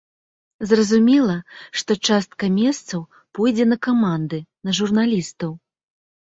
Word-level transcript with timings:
Зразумела, 0.69 1.35
што 1.81 1.91
частка 2.07 2.49
месцаў 2.55 3.05
пойдзе 3.41 3.65
на 3.75 3.79
каманды, 3.89 4.41
на 4.71 4.75
журналістаў. 4.81 5.51